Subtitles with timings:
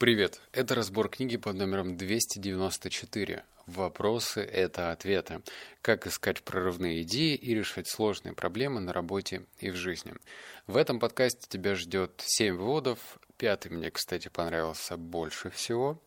[0.00, 0.40] Привет!
[0.52, 3.44] Это разбор книги под номером 294.
[3.66, 5.42] Вопросы– это ответы.
[5.82, 10.14] Как искать прорывные идеи и решать сложные проблемы на работе и в жизни.
[10.66, 13.18] В этом подкасте тебя ждет 7 выводов.
[13.36, 16.00] Пятый мне, кстати, понравился больше всего.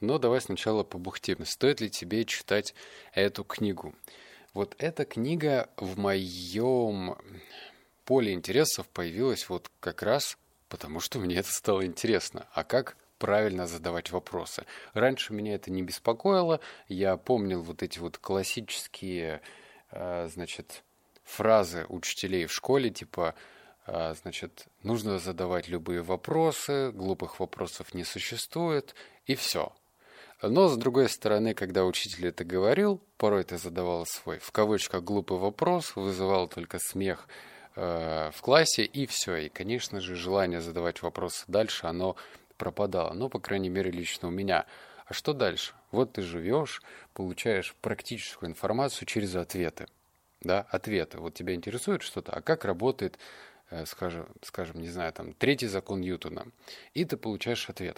[0.00, 1.46] Но давай сначала побухтим.
[1.46, 2.74] Стоит ли тебе читать
[3.14, 3.94] эту книгу?
[4.52, 7.16] Вот эта книга в моем
[8.04, 10.36] поле интересов появилась вот как раз
[10.68, 12.46] потому, что мне это стало интересно.
[12.52, 14.64] А как правильно задавать вопросы.
[14.94, 16.60] Раньше меня это не беспокоило.
[16.88, 19.40] Я помнил вот эти вот классические,
[19.90, 20.82] э, значит,
[21.24, 23.34] фразы учителей в школе, типа,
[23.86, 28.94] э, значит, нужно задавать любые вопросы, глупых вопросов не существует,
[29.26, 29.72] и все.
[30.40, 35.36] Но, с другой стороны, когда учитель это говорил, порой ты задавал свой, в кавычках, глупый
[35.36, 37.26] вопрос, вызывал только смех
[37.74, 39.34] э, в классе, и все.
[39.36, 42.14] И, конечно же, желание задавать вопросы дальше, оно
[42.58, 43.14] пропадало.
[43.14, 44.66] Ну, по крайней мере, лично у меня.
[45.06, 45.72] А что дальше?
[45.90, 46.82] Вот ты живешь,
[47.14, 49.86] получаешь практическую информацию через ответы.
[50.42, 51.18] Да, ответы.
[51.18, 53.18] Вот тебя интересует что-то, а как работает,
[53.70, 56.46] э, скажем, скажем, не знаю, там, третий закон Ньютона.
[56.92, 57.96] И ты получаешь ответ.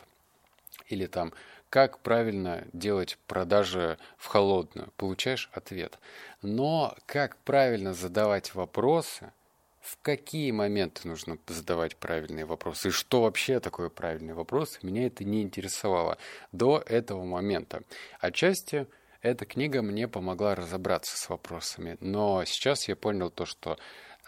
[0.86, 1.32] Или там,
[1.68, 4.92] как правильно делать продажи в холодную.
[4.96, 5.98] Получаешь ответ.
[6.42, 9.32] Но как правильно задавать вопросы–
[9.80, 15.24] в какие моменты нужно задавать правильные вопросы и что вообще такое правильный вопрос, меня это
[15.24, 16.18] не интересовало
[16.52, 17.82] до этого момента.
[18.20, 18.86] Отчасти
[19.22, 23.78] эта книга мне помогла разобраться с вопросами, но сейчас я понял то, что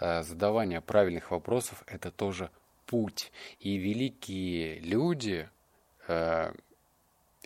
[0.01, 2.51] э, задавание правильных вопросов– это тоже
[2.87, 3.33] путь.
[3.59, 5.49] И великие люди,
[6.09, 6.53] э,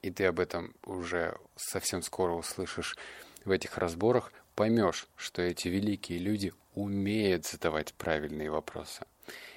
[0.02, 2.96] и ты об этом уже совсем скоро услышишь
[3.44, 9.04] в этих разборах, поймешь, что эти великие люди умеют задавать правильные вопросы.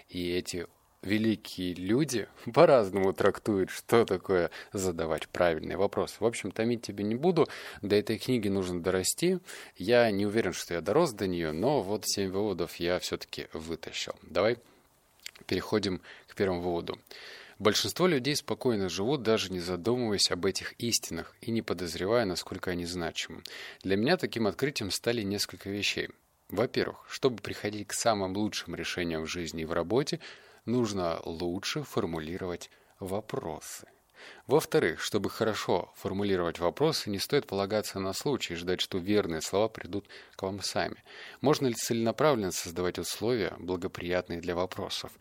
[0.08, 0.66] И эти
[1.03, 6.16] великие люди по-разному трактуют, что такое задавать правильные вопросы.
[6.20, 7.48] В общем, томить тебе не буду.
[7.84, 9.39] До этой книги нужно дорасти.
[9.76, 14.16] Я не уверен, что я дорос до нее, но вот семь выводов я все-таки вытащил.
[14.23, 14.58] Давай
[15.45, 16.98] переходим к первому выводу.
[17.60, 22.86] Большинство людей спокойно живут, даже не задумываясь об этих истинах и не подозревая, насколько они
[22.86, 23.43] значимы.
[23.83, 26.10] Для меня таким открытием стали несколько вещей.
[26.49, 30.20] Во-первых, чтобы приходить к самым лучшим решениям в жизни и в работе,
[30.65, 33.87] нужно лучше формулировать вопросы.
[34.48, 39.70] Во-вторых, чтобы хорошо формулировать вопросы, не стоит полагаться на случай и ждать, что верные слова
[39.70, 40.98] придут к вам сами.
[41.39, 45.11] Можно ли целенаправленно создавать условия, благоприятные для вопросов?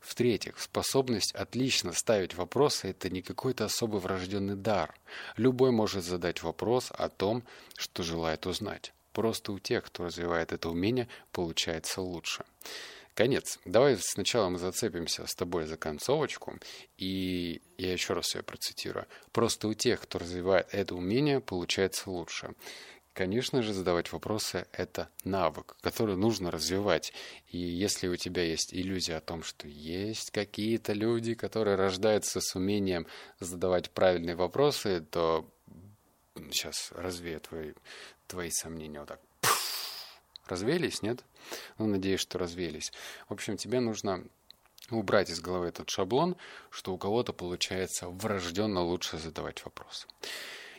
[0.00, 4.94] В-третьих, способность отлично ставить вопросы– это не какой-то особый врожденный дар.
[5.36, 7.44] Любой может задать вопрос о том,
[7.76, 8.92] что желает узнать.
[9.12, 12.44] Просто у тех, кто развивает это умение, получается лучше.
[13.14, 13.58] Конец.
[13.64, 16.56] Давай сначала мы зацепимся с тобой за концовочку,
[16.98, 19.06] и я еще раз ее процитирую.
[19.32, 22.54] Просто у тех, кто развивает это умение, получается лучше.
[23.18, 27.12] Конечно же, задавать вопросы– это навык, который нужно развивать.
[27.48, 32.54] И если у тебя есть иллюзия о том, что есть какие-то люди, которые рождаются с
[32.54, 33.08] умением
[33.40, 35.50] задавать правильные вопросы, то
[36.52, 37.72] сейчас развею твои,
[38.28, 39.20] твои сомнения вот так.
[40.46, 41.24] Развеялись, нет?
[41.78, 42.92] Ну, надеюсь, что развеялись.
[43.28, 44.24] В общем, тебе нужно
[44.90, 46.36] убрать из головы этот шаблон,
[46.70, 50.06] что у кого-то получается врожденно лучше задавать вопросы.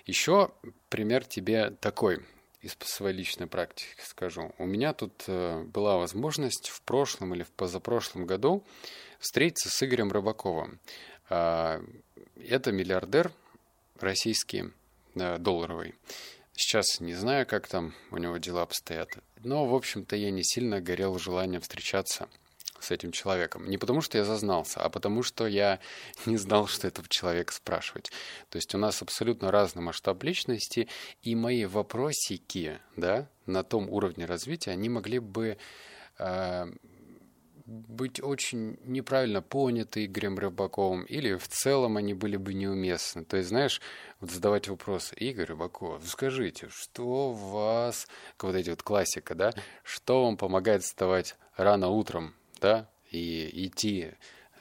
[0.06, 0.52] Еще
[0.90, 2.26] пример тебе такой
[2.62, 4.54] из своей личной практики скажу.
[4.58, 8.64] У меня тут э, была возможность в прошлом или в позапрошлом году
[9.20, 10.80] встретиться с Игорем Рыбаковым.
[11.30, 11.82] Э,
[12.36, 13.32] это миллиардер
[14.00, 14.72] российский,
[15.16, 15.96] э, долларовый.
[16.60, 19.18] Сейчас не знаю, как там у него дела обстоят.
[19.46, 22.28] Но, в общем-то, я не сильно горел желанием встречаться
[22.82, 23.70] с этим человеком.
[23.70, 25.80] Не потому, что я зазнался, а потому, что я
[26.26, 28.12] не знал, что этого человека спрашивать.
[28.50, 30.90] То есть у нас абсолютно разный масштаб личности,
[31.22, 35.58] и мои вопросики, да, на том уровне развития, они могли бы
[36.18, 36.66] э,
[37.70, 43.24] быть очень неправильно поняты Игорем Рыбаковым, или в целом они были бы неуместны.
[43.24, 43.82] То есть, знаешь,
[44.20, 48.08] вот задавать вопрос, Игорь Рыбаков, скажите, что вас,
[48.40, 49.54] вот эти вот классика, да,
[49.84, 54.12] что вам помогает вставать рано утром, да, и идти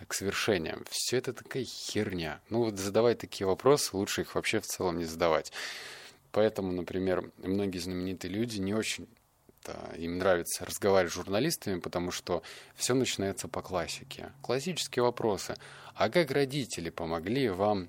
[0.07, 0.85] к свершениям.
[0.91, 2.41] Все это такая херня.
[2.51, 5.53] Ну вот задавать такие вопросы, лучше их вообще в целом не задавать.
[6.31, 9.09] Поэтому, например, многие знаменитые люди не очень
[9.97, 12.43] им нравится разговаривать с журналистами, потому что
[12.75, 14.33] все начинается по классике.
[14.43, 15.57] Классические вопросы.
[15.95, 17.89] А как родители помогли вам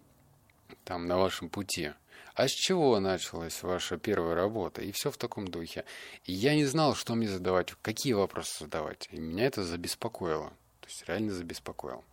[0.83, 1.91] там на вашем пути?
[2.35, 4.81] А с чего началась ваша первая работа?
[4.81, 5.83] И все в таком духе.
[6.23, 9.09] И я не знал, что мне задавать, какие вопросы задавать.
[9.11, 10.49] И меня это забеспокоило.
[10.79, 12.03] То есть реально забеспокоило.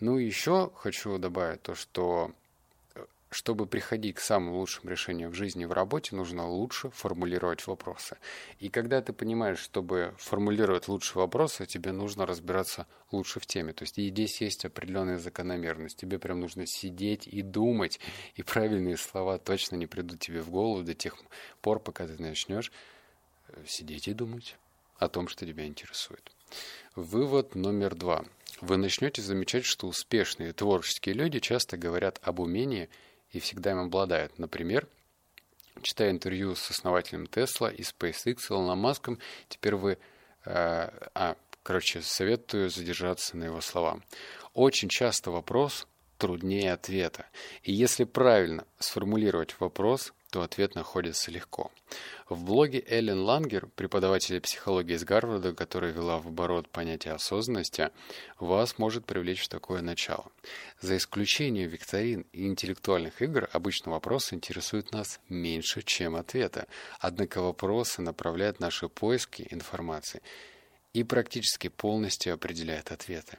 [0.00, 2.32] Ну и еще хочу добавить то, что
[3.30, 8.16] чтобы приходить к самым лучшим решениям в жизни и в работе, нужно лучше формулировать вопросы.
[8.58, 13.74] И когда ты понимаешь, чтобы формулировать лучшие вопросы, тебе нужно разбираться лучше в теме.
[13.74, 15.98] То есть и здесь есть определенная закономерность.
[15.98, 18.00] Тебе прям нужно сидеть и думать,
[18.34, 21.14] и правильные слова точно не придут тебе в голову до тех
[21.60, 22.72] пор, пока ты начнешь
[23.48, 24.56] э, сидеть и думать
[24.96, 26.32] о том, что тебя интересует.
[26.96, 28.24] Вывод номер два.
[28.62, 32.88] Вы начнете замечать, что успешные творческие люди часто говорят об умении–
[33.30, 34.38] и всегда им обладают.
[34.38, 34.86] Например,
[35.82, 39.98] читая интервью с основателем Тесла и SpaceX Илоном Маском, теперь вы...
[40.44, 44.00] Э, а, короче, советую задержаться на его словах.
[44.54, 45.86] Очень часто вопрос
[46.16, 47.26] труднее ответа.
[47.62, 51.70] И если правильно сформулировать вопрос, то ответ находится легко.
[52.28, 57.90] В блоге Эллен Лангер, преподавателя психологии из Гарварда, которая вела в оборот понятие осознанности,
[58.38, 60.30] вас может привлечь такое начало.
[60.80, 66.66] За исключением викторин и интеллектуальных игр, обычно вопросы интересуют нас меньше, чем ответы.
[67.00, 70.20] Однако вопросы направляют наши поиски информации
[70.92, 73.38] и практически полностью определяют ответы.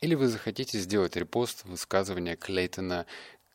[0.00, 3.06] Или вы захотите сделать репост высказывания Клейтона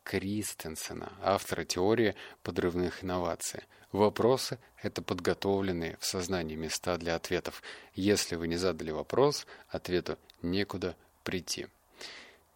[0.09, 3.61] Кристенсена, автора теории подрывных инноваций.
[3.91, 7.61] Вопросы– это подготовленные в сознании места для ответов.
[7.94, 11.67] Если вы не задали вопрос, ответу некуда прийти.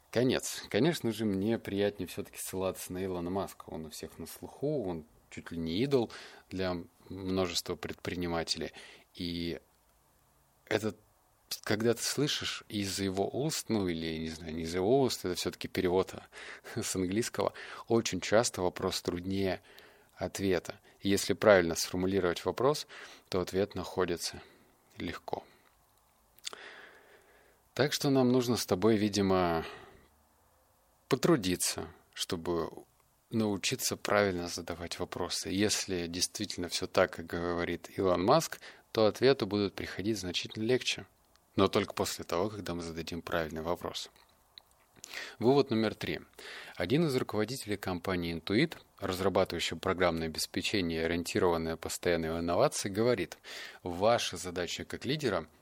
[0.10, 0.64] Конец.
[0.70, 3.66] Конечно же, мне приятнее все-таки ссылаться на Илона Маска.
[3.68, 6.10] Он у всех на слуху, он чуть ли не идол
[6.50, 6.76] для
[7.08, 8.72] множества предпринимателей.
[9.14, 9.62] И
[10.66, 10.98] этот
[11.64, 15.36] когда ты слышишь из его уст, ну или, не знаю, не из его уст, это
[15.36, 16.14] все-таки перевод
[16.76, 17.54] с английского,
[17.88, 19.62] очень часто вопрос труднее
[20.16, 20.80] ответа.
[21.02, 22.88] И если правильно сформулировать вопрос,
[23.30, 24.42] то ответ находится
[24.98, 25.44] легко.
[27.74, 29.66] Так что нам нужно с тобой, видимо,
[31.10, 32.70] потрудиться, чтобы
[33.32, 35.50] научиться правильно задавать вопросы.
[35.50, 38.60] Если действительно все так, как говорит Илон Маск,
[38.92, 41.08] то ответы будут приходить значительно легче
[41.56, 44.10] но только после того, когда мы зададим правильный вопрос.
[45.40, 46.22] Вывод номер три.
[46.76, 53.38] Один из руководителей компании Intuit, разрабатывающий программное обеспечение, ориентированное постоянные инновации, говорит,
[53.84, 55.48] ваша задача как лидера–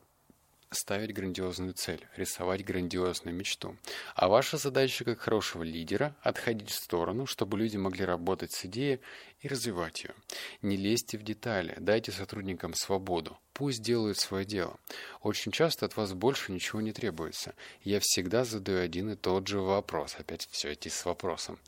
[0.71, 3.77] ставить грандиозную цель, рисовать грандиозную мечту.
[4.15, 9.01] А ваша задача как хорошего лидера– отходить в сторону, чтобы люди могли работать с идеей
[9.41, 10.15] и развивать ее.
[10.61, 14.79] Не лезьте в детали, дайте сотрудникам свободу, пусть делают свое дело.
[15.21, 17.53] Очень часто от вас больше ничего не требуется.
[17.83, 21.59] Я всегда задаю один и тот же вопрос, опять все идти с вопросом.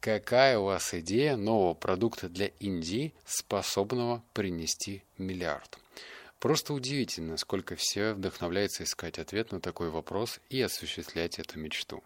[0.00, 5.78] Какая у вас идея нового продукта для Индии, способного принести миллиард?
[6.38, 12.04] Просто удивительно, сколько все вдохновляется искать ответ на такой вопрос и осуществлять эту мечту.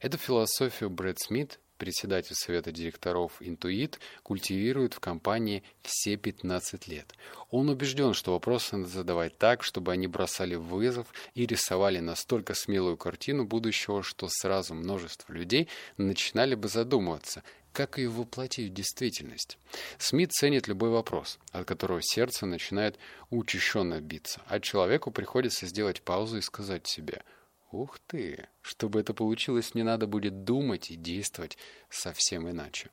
[0.00, 7.14] Эту философию Брэд Смит, председатель совета директоров Intuit, культивирует в компании все 15 лет.
[7.50, 12.96] Он убежден, что вопросы надо задавать так, чтобы они бросали вызов и рисовали настолько смелую
[12.96, 19.58] картину будущего, что сразу множество людей начинали бы задумываться, как ее воплотить в действительность.
[19.98, 22.98] Смит ценит любой вопрос, от которого сердце начинает
[23.30, 27.22] учащенно биться, а человеку приходится сделать паузу и сказать себе
[27.70, 28.48] «Ух ты!
[28.62, 31.58] Чтобы это получилось, мне надо будет думать и действовать
[31.90, 32.90] совсем иначе».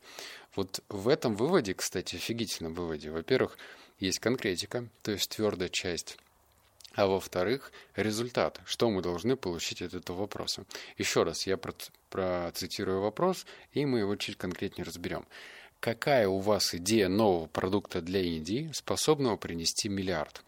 [0.56, 3.58] Вот в этом выводе, кстати, офигительном выводе, во-первых,
[4.00, 6.18] есть конкретика, то есть твердая часть
[6.96, 10.66] а во-вторых, результат, что мы должны получить от этого вопроса.
[10.98, 11.58] Еще раз, я
[12.10, 15.26] процитирую вопрос, и мы его чуть конкретнее разберем.
[15.82, 20.44] Какая у вас идея нового продукта для Индии, способного принести миллиард?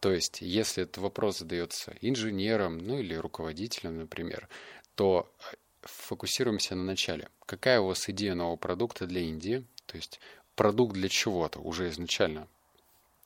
[0.00, 4.48] То есть, если этот вопрос задается инженером, ну или руководителем, например,
[4.96, 7.28] то э, фокусируемся на начале.
[7.46, 9.64] Какая у вас идея нового продукта для Индии?
[9.86, 10.20] То есть
[10.56, 12.48] продукт для чего-то уже изначально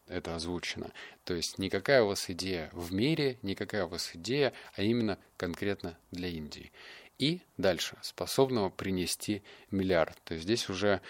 [0.08, 0.92] это озвучено.
[1.24, 5.96] То есть никакая у вас идея в мире, никакая у вас идея, а именно конкретно
[6.10, 6.72] для Индии.
[7.18, 10.16] И дальше, способного принести миллиард.
[10.24, 11.00] То есть здесь уже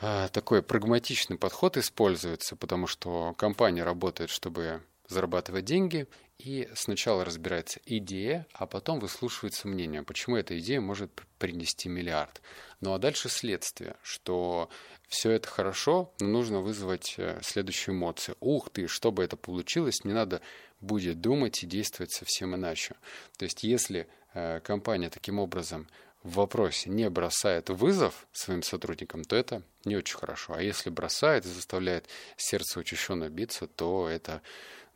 [0.00, 6.06] а, такой прагматичный подход используется, потому что компания работает, чтобы зарабатывать деньги,
[6.38, 12.40] и сначала разбирается идея, а потом выслушивается мнение, почему эта идея может принести миллиард.
[12.80, 14.68] Ну а дальше следствие, что
[15.08, 18.36] все это хорошо, но нужно вызвать э, следующую эмоцию.
[18.38, 20.40] Ух ты, чтобы это получилось, не надо
[20.80, 22.94] будет думать и действовать совсем иначе.
[23.36, 25.88] То есть если э, компания таким образом
[26.22, 30.54] в вопросе не бросает вызов своим сотрудникам, то это не очень хорошо.
[30.54, 34.42] А если бросает и заставляет сердце учащенно биться, то это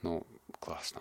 [0.03, 0.27] ну,
[0.61, 1.01] классно.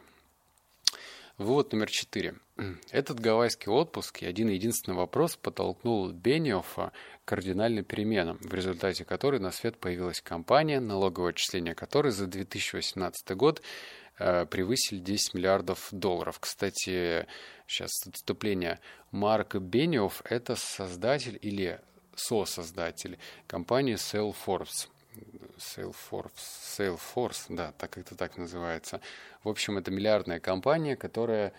[1.38, 2.36] Вывод номер четыре.
[2.92, 6.92] Этот гавайский отпуск и один единственный вопрос подтолкнул Бениофа
[7.26, 13.36] к кардинальным переменам, в результате которой на свет появилась компания, налоговое отчисление которой за 2018
[13.36, 13.64] год
[14.20, 16.40] э, превысили 10 миллиардов долларов.
[16.40, 17.26] Кстати,
[17.66, 18.80] сейчас отступление.
[19.10, 21.80] Марк Бениоф– это создатель или
[22.16, 23.18] сосоздатель
[23.48, 24.90] компании Salesforce.
[25.58, 26.32] Salesforce,
[26.78, 29.02] Salesforce, да, так это так называется.
[29.44, 31.54] В общем, это миллиардная компания, которая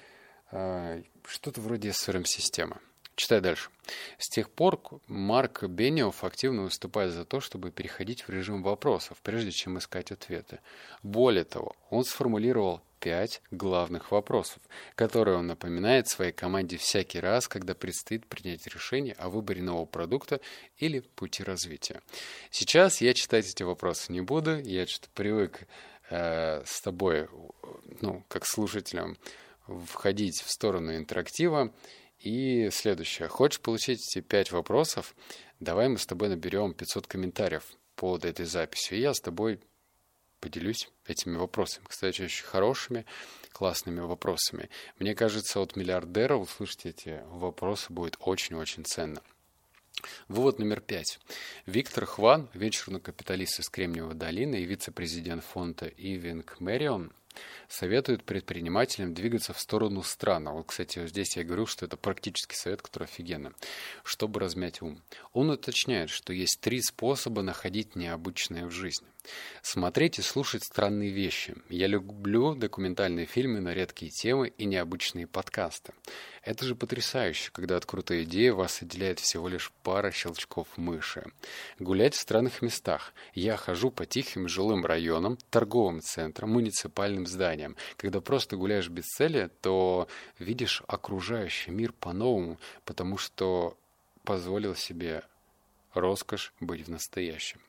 [0.51, 2.79] э, что-то вроде SRM-системы.
[3.15, 3.71] Читай дальше.
[4.19, 9.51] С тех пор Марк Бениов активно выступает за то, чтобы переходить в режим вопросов, прежде
[9.51, 10.61] чем искать ответы.
[11.03, 14.63] Более того, он сформулировал пять главных вопросов,
[14.95, 20.41] которые он напоминает своей команде всякий раз, когда предстоит принять решение о выборе нового продукта
[20.77, 22.01] или пути развития.
[22.53, 25.67] Сейчас я читать эти вопросы не буду, я что-то привык
[26.11, 27.29] э, с тобой,
[28.01, 29.19] ну, как слушателем,
[29.67, 31.75] входить в сторону интерактива.
[32.21, 33.27] И следующее.
[33.27, 35.17] Хочешь получить эти пять вопросов?
[35.59, 37.65] Давай мы с тобой наберем 500 комментариев
[37.97, 38.95] по этой записи.
[38.95, 39.59] И я с тобой
[40.39, 41.87] поделюсь этими вопросами.
[41.89, 43.07] Кстати, очень хорошими,
[43.53, 44.69] классными вопросами.
[44.99, 49.23] Мне кажется, от миллиардера услышать эти вопросы будет очень-очень ценно.
[50.29, 51.21] Вывод номер пять.
[51.67, 57.13] Виктор Хван, вечерный капиталист из Кремниевой долины и вице-президент фонда Ивинг Мэрион,
[57.69, 60.49] советует предпринимателям двигаться в сторону стран.
[60.49, 63.53] Вот, кстати, здесь я говорю, что это практический совет, который офигенно,
[64.03, 65.01] чтобы размять ум.
[65.33, 69.07] Он уточняет, что есть три способа находить необычное в жизни.
[69.63, 71.55] Смотреть и слушать странные вещи.
[71.69, 75.93] Я люблю документальные фильмы на редкие темы и необычные подкасты.
[76.43, 81.25] Это же потрясающе, когда от крутой идеи вас отделяет всего лишь пара щелчков мыши.
[81.79, 83.15] Гулять в странных местах.
[83.35, 87.77] Я хожу по тихим жилым районам, торговым центрам, муниципальным зданиям.
[87.97, 90.09] Когда просто гуляешь без цели, то
[90.41, 93.77] видишь окружающий мир по-новому, потому что
[94.25, 95.23] позволил себе
[95.95, 97.61] роскошь быть в настоящем.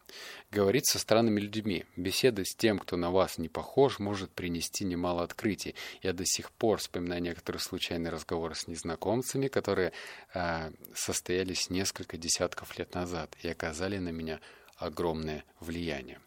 [0.51, 5.23] Говорить со странными людьми, беседа с тем, кто на вас не похож, может принести немало
[5.23, 5.75] открытий.
[6.01, 9.93] Я до сих пор вспоминаю некоторые случайные разговоры с незнакомцами, которые
[10.33, 14.39] э, состоялись несколько десятков лет назад и оказали на меня
[14.77, 16.19] огромное влияние.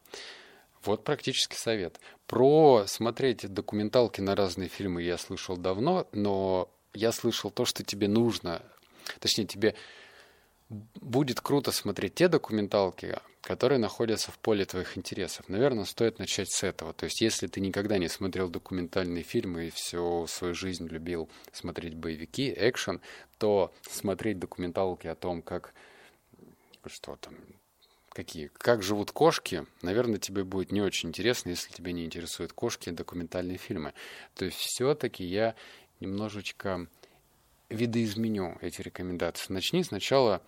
[0.85, 1.99] Вот практически совет.
[2.27, 8.09] Про смотреть документалки на разные фильмы я слышал давно, но я слышал то, что тебе
[8.09, 8.63] нужно,
[9.21, 9.75] точнее, тебе
[10.69, 15.49] будет круто смотреть те документалки, которые находятся в поле твоих интересов.
[15.49, 16.93] Наверное, стоит начать с этого.
[16.93, 21.95] То есть, если ты никогда не смотрел документальные фильмы и всю свою жизнь любил смотреть
[21.95, 23.01] боевики, экшен,
[23.39, 25.73] то смотреть документалки о том, как
[26.87, 27.37] что там,
[28.11, 32.89] какие, как живут кошки, наверное, тебе будет не очень интересно, если тебя не интересуют кошки
[32.89, 33.93] и документальные фильмы.
[34.35, 35.55] То есть, все-таки я
[36.01, 36.89] немножечко
[37.69, 39.53] видоизменю эти рекомендации.
[39.53, 40.43] Начни сначала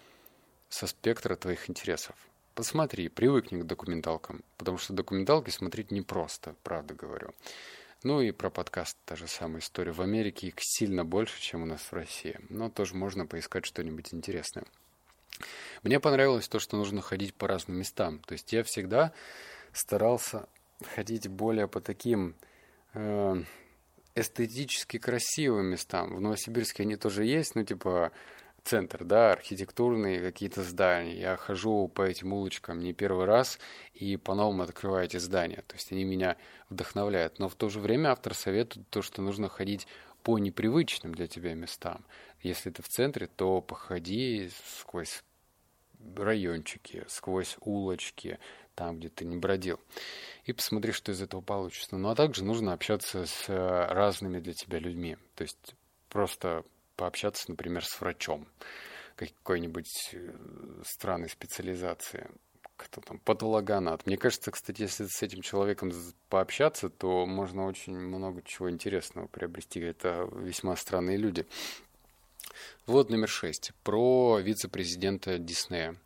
[0.68, 2.16] со спектра твоих интересов.
[2.54, 7.32] Посмотри, привыкни к документалкам, потому что документалки смотреть непросто, правда говорю.
[8.04, 9.92] Ну и про подкаст та же самая история.
[9.92, 12.38] В Америке их сильно больше, чем у нас в России.
[12.48, 14.64] Но тоже можно поискать что-нибудь интересное.
[15.82, 18.20] Мне понравилось то, что нужно ходить по разным местам.
[18.20, 19.12] То есть я всегда
[19.72, 20.48] старался
[20.94, 22.36] ходить более по таким
[22.94, 23.42] э,
[24.18, 26.14] эстетически красивым местам.
[26.14, 28.12] В Новосибирске они тоже есть, ну, типа
[28.64, 31.18] центр, да, архитектурные какие-то здания.
[31.18, 33.58] Я хожу по этим улочкам не первый раз
[33.94, 35.62] и по-новому открываю эти здания.
[35.66, 36.36] То есть они меня
[36.68, 37.38] вдохновляют.
[37.38, 39.86] Но в то же время автор советует то, что нужно ходить
[40.22, 42.04] по непривычным для тебя местам.
[42.42, 45.22] Если ты в центре, то походи сквозь
[46.16, 48.38] райончики, сквозь улочки,
[48.78, 49.80] там, где ты не бродил.
[50.44, 51.96] И посмотри, что из этого получится.
[51.96, 55.16] Ну а также нужно общаться с э, разными для тебя людьми.
[55.34, 55.74] То есть
[56.08, 58.46] просто пообщаться, например, с врачом
[59.16, 60.32] какой-нибудь э,
[60.84, 62.30] странной специализации
[62.76, 64.06] кто там, патологоанат.
[64.06, 65.90] Мне кажется, кстати, если с этим человеком
[66.28, 69.80] пообщаться, то можно очень много чего интересного приобрести.
[69.80, 71.44] Это весьма странные люди.
[72.86, 73.72] Вот номер шесть.
[73.84, 75.96] Про вице-президента Диснея.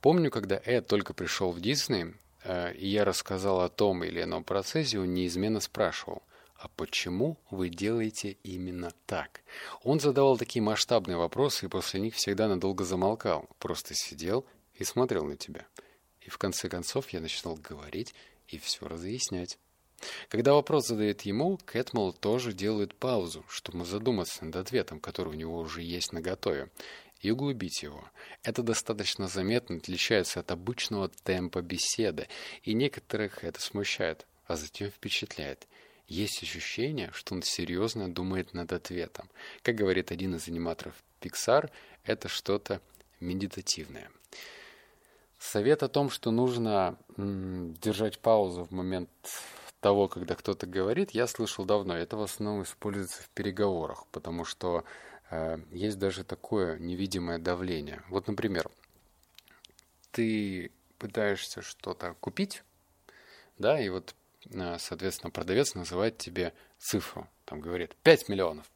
[0.00, 2.14] Помню, когда Эд только пришел в Дисней,
[2.44, 6.22] э, и я рассказал о том или ином процессе, он неизменно спрашивал,
[6.58, 9.42] а почему вы делаете именно так?
[9.82, 15.24] Он задавал такие масштабные вопросы и после них всегда надолго замолкал, просто сидел и смотрел
[15.24, 15.66] на тебя.
[16.20, 18.14] И в конце концов я начинал говорить
[18.48, 19.58] и все разъяснять.
[20.28, 25.58] Когда вопрос задает ему, Кэтмол тоже делает паузу, чтобы задуматься над ответом, который у него
[25.58, 26.68] уже есть наготове,
[27.20, 28.04] и углубить его.
[28.42, 32.28] Это достаточно заметно отличается от обычного темпа беседы,
[32.62, 35.66] и некоторых это смущает, а затем впечатляет.
[36.08, 39.28] есть ощущение, что он серьезно думает над ответом.
[39.62, 41.70] Как говорит один из аниматоров Pixar,
[42.04, 42.80] это что-то
[43.18, 44.10] медитативное.
[45.38, 49.10] Совет о том, что нужно держать паузу в момент
[49.86, 51.96] того, когда кто-то говорит, я слышал давно.
[51.96, 54.82] Это в основном используется в переговорах, потому что
[55.30, 58.02] э, есть даже такое невидимое давление.
[58.08, 58.68] Вот, например,
[60.10, 62.64] ты пытаешься что-то купить,
[63.58, 64.16] да, и вот,
[64.46, 68.68] э, соответственно, продавец называет тебе цифру, там говорит 5 миллионов.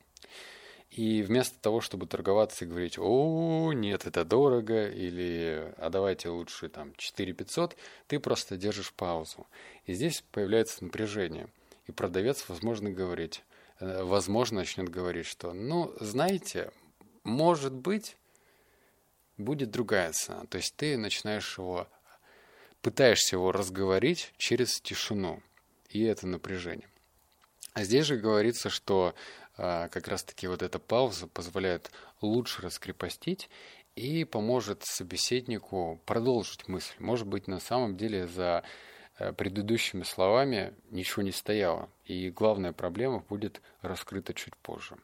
[0.90, 6.68] И вместо того, чтобы торговаться и говорить, о, нет, это дорого, или а давайте лучше
[6.68, 7.76] там 4 500,
[8.08, 9.46] ты просто держишь паузу.
[9.86, 11.48] И здесь появляется напряжение.
[11.86, 13.44] И продавец, возможно, говорить,
[13.78, 16.72] э, возможно, начнет говорить, что, ну, знаете,
[17.22, 18.16] может быть,
[19.38, 20.44] будет другая цена.
[20.46, 21.86] То есть ты начинаешь его,
[22.82, 25.40] пытаешься его разговорить через тишину
[25.88, 26.88] и это напряжение.
[27.72, 29.14] А здесь же говорится, что
[29.56, 33.48] а, как раз-таки вот эта пауза позволяет лучше раскрепостить
[33.94, 36.94] и поможет собеседнику продолжить мысль.
[36.98, 38.62] Может быть, на самом деле за
[39.18, 44.96] э, предыдущими словами ничего не стояло, и главная проблема будет раскрыта чуть позже.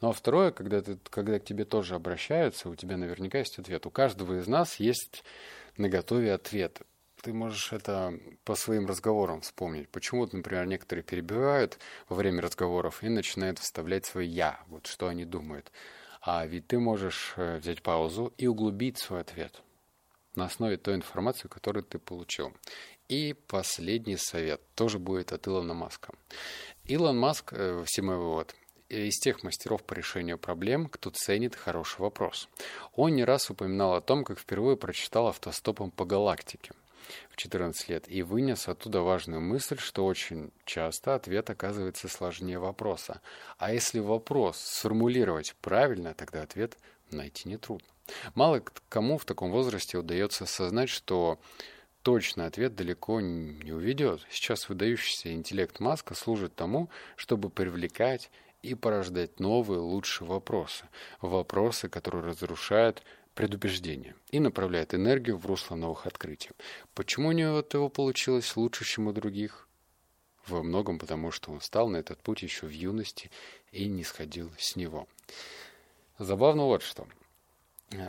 [0.00, 3.86] Ну а второе, когда, ты, когда к тебе тоже обращаются, у тебя наверняка есть ответ.
[3.86, 5.24] У каждого из нас есть
[5.76, 6.82] на готове ответ
[7.24, 8.12] ты можешь это
[8.44, 9.88] по своим разговорам вспомнить.
[9.88, 15.24] Почему, например, некоторые перебивают во время разговоров и начинают вставлять свое «я», вот что они
[15.24, 15.72] думают.
[16.20, 19.62] А ведь ты можешь э, взять паузу и углубить свой ответ
[20.34, 22.52] на основе той информации, которую ты получил.
[23.08, 26.12] И последний совет тоже будет от Илона Маска.
[26.84, 28.54] Илон Маск, э, все мой вывод,
[28.90, 32.50] из тех мастеров по решению проблем, кто ценит хороший вопрос.
[32.92, 36.72] Он не раз упоминал о том, как впервые прочитал автостопом по галактике
[37.30, 43.20] в 14 лет и вынес оттуда важную мысль, что очень часто ответ оказывается сложнее вопроса.
[43.58, 46.76] А если вопрос сформулировать правильно, тогда ответ
[47.10, 47.88] найти нетрудно.
[48.34, 51.38] Мало кому в таком возрасте удается осознать, что
[52.02, 54.20] точный ответ далеко не уведет.
[54.30, 58.30] Сейчас выдающийся интеллект Маска служит тому, чтобы привлекать
[58.62, 60.86] и порождать новые, лучшие вопросы.
[61.20, 63.02] Вопросы, которые разрушают
[63.34, 66.50] предубеждение и направляет энергию в русло новых открытий.
[66.94, 69.68] Почему у него от его получилось лучше, чем у других?
[70.46, 73.30] Во многом потому, что он стал на этот путь еще в юности
[73.72, 75.08] и не сходил с него.
[76.18, 77.06] Забавно вот что.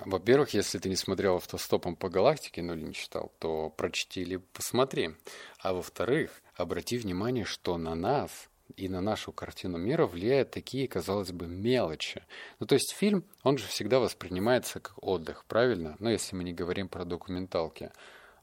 [0.05, 4.37] Во-первых, если ты не смотрел автостопом по галактике, ну или не читал, то прочти или
[4.37, 5.11] посмотри.
[5.59, 11.31] А во-вторых, обрати внимание, что на нас и на нашу картину мира влияют такие, казалось
[11.31, 12.23] бы, мелочи.
[12.59, 15.95] Ну, то есть фильм, он же всегда воспринимается как отдых, правильно?
[15.99, 17.91] Ну, если мы не говорим про документалки.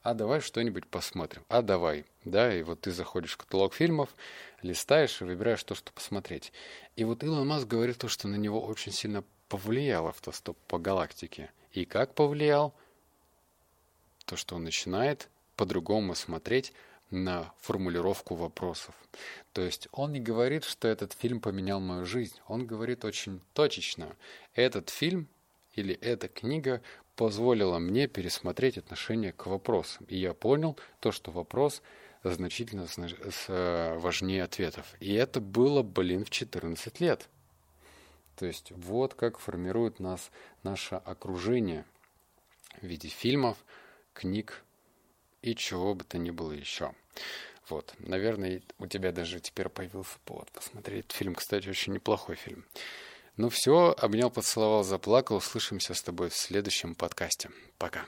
[0.01, 1.45] А давай что-нибудь посмотрим.
[1.47, 2.05] А давай.
[2.25, 4.09] Да, и вот ты заходишь в каталог фильмов,
[4.61, 6.51] листаешь и выбираешь то, что посмотреть.
[6.97, 11.51] И вот Илон Маск говорит то, что на него очень сильно повлиял автостоп по галактике.
[11.71, 12.73] И как повлиял?
[14.25, 16.73] То, что он начинает по-другому смотреть
[17.11, 18.95] на формулировку вопросов.
[19.51, 22.39] То есть он не говорит, что этот фильм поменял мою жизнь.
[22.47, 24.15] Он говорит очень точечно.
[24.55, 25.27] Этот фильм
[25.73, 26.81] или эта книга
[27.15, 30.05] позволила мне пересмотреть отношение к вопросам.
[30.09, 31.83] И я понял то, что вопрос
[32.23, 32.87] значительно
[33.47, 34.95] важнее ответов.
[34.99, 37.29] И это было, блин, в 14 лет.
[38.35, 40.31] То есть вот как формирует нас
[40.63, 41.85] наше окружение
[42.81, 43.57] в виде фильмов,
[44.13, 44.63] книг
[45.43, 46.93] и чего бы то ни было еще.
[47.69, 51.11] Вот, наверное, у тебя даже теперь появился повод посмотреть.
[51.11, 52.65] Фильм, кстати, очень неплохой фильм.
[53.37, 55.37] Ну все, обнял, поцеловал, заплакал.
[55.37, 57.49] Услышимся с тобой в следующем подкасте.
[57.77, 58.05] Пока.